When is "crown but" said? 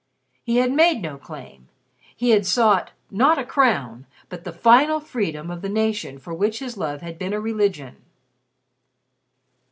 3.45-4.45